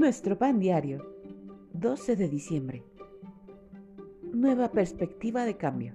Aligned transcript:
Nuestro 0.00 0.38
pan 0.38 0.58
diario, 0.58 1.14
12 1.74 2.16
de 2.16 2.26
diciembre. 2.26 2.82
Nueva 4.32 4.72
perspectiva 4.72 5.44
de 5.44 5.58
cambio. 5.58 5.92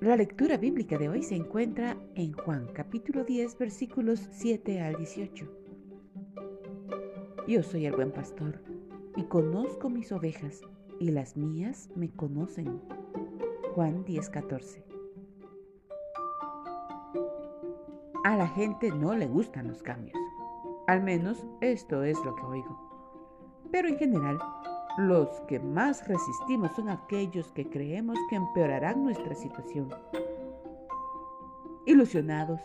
La 0.00 0.16
lectura 0.16 0.56
bíblica 0.56 0.98
de 0.98 1.08
hoy 1.08 1.22
se 1.22 1.36
encuentra 1.36 1.96
en 2.16 2.32
Juan 2.32 2.66
capítulo 2.74 3.22
10 3.22 3.56
versículos 3.58 4.28
7 4.32 4.80
al 4.80 4.96
18. 4.96 5.46
Yo 7.46 7.62
soy 7.62 7.86
el 7.86 7.94
buen 7.94 8.10
pastor 8.10 8.60
y 9.14 9.22
conozco 9.22 9.88
mis 9.88 10.10
ovejas 10.10 10.62
y 10.98 11.12
las 11.12 11.36
mías 11.36 11.90
me 11.94 12.10
conocen. 12.10 12.80
Juan 13.72 14.04
10:14. 14.04 14.82
A 18.24 18.36
la 18.36 18.48
gente 18.48 18.90
no 18.90 19.14
le 19.14 19.28
gustan 19.28 19.68
los 19.68 19.80
cambios. 19.84 20.21
Al 20.92 21.02
menos 21.02 21.46
esto 21.62 22.04
es 22.04 22.22
lo 22.22 22.36
que 22.36 22.42
oigo. 22.42 22.78
Pero 23.70 23.88
en 23.88 23.96
general, 23.96 24.38
los 24.98 25.40
que 25.48 25.58
más 25.58 26.06
resistimos 26.06 26.70
son 26.72 26.90
aquellos 26.90 27.50
que 27.52 27.66
creemos 27.66 28.18
que 28.28 28.36
empeorarán 28.36 29.02
nuestra 29.02 29.34
situación. 29.34 29.88
Ilusionados, 31.86 32.60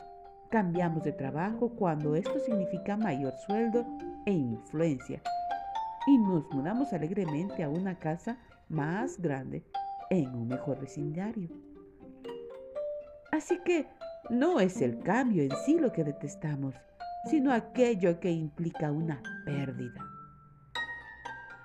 cambiamos 0.50 1.04
de 1.04 1.14
trabajo 1.14 1.70
cuando 1.70 2.16
esto 2.16 2.38
significa 2.40 2.98
mayor 2.98 3.34
sueldo 3.46 3.86
e 4.26 4.34
influencia 4.34 5.22
y 6.06 6.18
nos 6.18 6.52
mudamos 6.52 6.92
alegremente 6.92 7.64
a 7.64 7.70
una 7.70 7.98
casa 7.98 8.38
más 8.68 9.22
grande 9.22 9.64
en 10.10 10.36
un 10.36 10.50
mejor 10.50 10.82
vecindario. 10.82 11.48
Así 13.32 13.58
que 13.64 13.88
no 14.30 14.60
es 14.60 14.82
el 14.82 15.00
cambio 15.00 15.44
en 15.44 15.52
sí 15.66 15.80
lo 15.80 15.94
que 15.94 16.04
detestamos, 16.04 16.76
sino 17.26 17.52
aquello 17.52 18.20
que 18.20 18.32
implica 18.32 18.92
una 18.92 19.22
pérdida. 19.46 20.06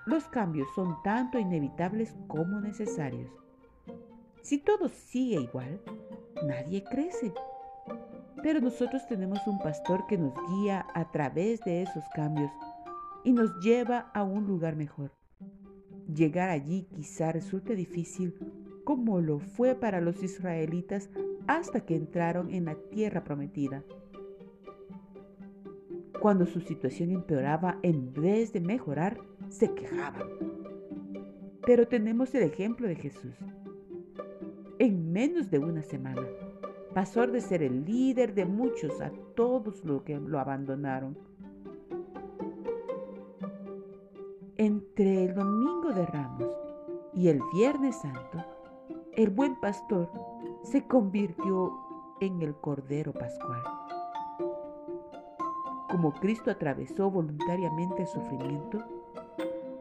Los 0.05 0.25
cambios 0.25 0.67
son 0.75 1.01
tanto 1.03 1.39
inevitables 1.39 2.13
como 2.27 2.59
necesarios. 2.59 3.31
Si 4.41 4.57
todo 4.57 4.89
sigue 4.89 5.39
igual, 5.39 5.79
nadie 6.45 6.83
crece. 6.83 7.33
Pero 8.41 8.59
nosotros 8.59 9.07
tenemos 9.07 9.39
un 9.47 9.59
pastor 9.59 10.05
que 10.07 10.17
nos 10.17 10.33
guía 10.49 10.85
a 10.93 11.09
través 11.11 11.61
de 11.61 11.83
esos 11.83 12.03
cambios 12.13 12.51
y 13.23 13.31
nos 13.31 13.57
lleva 13.61 14.11
a 14.13 14.23
un 14.23 14.45
lugar 14.45 14.75
mejor. 14.75 15.11
Llegar 16.13 16.49
allí 16.49 16.85
quizá 16.93 17.31
resulte 17.31 17.75
difícil 17.75 18.35
como 18.83 19.21
lo 19.21 19.39
fue 19.39 19.75
para 19.75 20.01
los 20.01 20.21
israelitas 20.21 21.09
hasta 21.47 21.85
que 21.85 21.95
entraron 21.95 22.53
en 22.53 22.65
la 22.65 22.75
tierra 22.75 23.23
prometida 23.23 23.83
cuando 26.23 26.45
su 26.45 26.61
situación 26.61 27.11
empeoraba, 27.11 27.79
en 27.81 28.13
vez 28.13 28.53
de 28.53 28.61
mejorar, 28.61 29.19
se 29.49 29.73
quejaban. 29.73 30.29
Pero 31.65 31.85
tenemos 31.85 32.33
el 32.33 32.43
ejemplo 32.43 32.87
de 32.87 32.95
Jesús. 32.95 33.35
En 34.79 35.11
menos 35.11 35.51
de 35.51 35.59
una 35.59 35.83
semana, 35.83 36.25
pasó 36.93 37.27
de 37.27 37.41
ser 37.41 37.61
el 37.61 37.83
líder 37.83 38.35
de 38.35 38.45
muchos 38.45 39.01
a 39.01 39.11
todos 39.35 39.83
los 39.83 40.03
que 40.03 40.17
lo 40.17 40.39
abandonaron. 40.39 41.17
Entre 44.55 45.25
el 45.25 45.35
domingo 45.35 45.91
de 45.91 46.05
Ramos 46.05 46.55
y 47.13 47.27
el 47.27 47.41
Viernes 47.53 47.97
Santo, 47.97 48.45
el 49.11 49.29
buen 49.29 49.59
pastor 49.59 50.09
se 50.63 50.87
convirtió 50.87 51.73
en 52.21 52.41
el 52.41 52.55
Cordero 52.55 53.11
Pascual 53.11 53.82
como 55.93 56.11
Cristo 56.11 56.49
atravesó 56.49 57.11
voluntariamente 57.11 58.01
el 58.01 58.07
sufrimiento, 58.07 58.83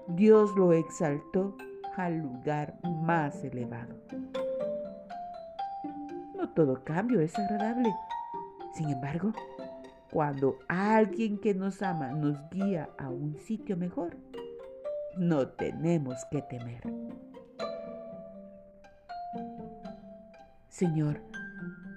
Dios 0.08 0.54
lo 0.56 0.74
exaltó 0.74 1.56
al 1.96 2.18
lugar 2.18 2.78
más 2.84 3.42
elevado. 3.42 3.94
No 6.36 6.50
todo 6.50 6.84
cambio 6.84 7.18
es 7.22 7.34
agradable. 7.38 7.90
Sin 8.74 8.90
embargo, 8.90 9.32
cuando 10.10 10.58
alguien 10.68 11.38
que 11.38 11.54
nos 11.54 11.80
ama 11.80 12.08
nos 12.08 12.36
guía 12.50 12.90
a 12.98 13.08
un 13.08 13.38
sitio 13.38 13.78
mejor, 13.78 14.14
no 15.16 15.48
tenemos 15.48 16.16
que 16.30 16.42
temer. 16.42 16.82
Señor, 20.68 21.22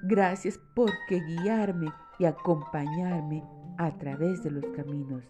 gracias 0.03 0.57
porque 0.73 1.19
guiarme 1.19 1.91
y 2.17 2.23
acompañarme 2.23 3.43
a 3.77 3.91
través 3.97 4.43
de 4.43 4.51
los 4.51 4.65
caminos. 4.75 5.23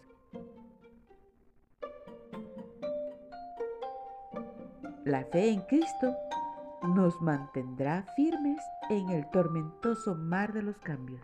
La 5.06 5.24
fe 5.26 5.50
en 5.50 5.62
Cristo 5.62 6.16
nos 6.96 7.22
mantendrá 7.22 8.04
firmes 8.16 8.60
en 8.90 9.10
el 9.10 9.30
tormentoso 9.30 10.16
mar 10.16 10.54
de 10.54 10.64
los 10.64 10.78
cambios. 10.80 11.22